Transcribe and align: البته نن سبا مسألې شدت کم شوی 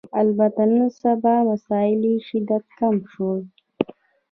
البته 0.21 0.61
نن 0.69 0.81
سبا 1.01 1.35
مسألې 1.49 2.13
شدت 2.27 2.63
کم 2.79 2.95
شوی 3.11 3.41